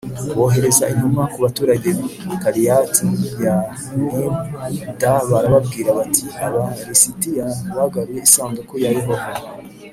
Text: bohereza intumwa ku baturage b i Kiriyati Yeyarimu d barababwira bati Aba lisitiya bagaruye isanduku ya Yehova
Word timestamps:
bohereza 0.37 0.83
intumwa 0.93 1.23
ku 1.31 1.37
baturage 1.45 1.89
b 1.97 1.99
i 2.33 2.35
Kiriyati 2.41 3.05
Yeyarimu 3.15 4.25
d 4.99 5.01
barababwira 5.29 5.89
bati 5.97 6.23
Aba 6.45 6.63
lisitiya 6.87 7.45
bagaruye 7.75 8.21
isanduku 8.27 8.73
ya 8.83 8.91
Yehova 8.97 9.25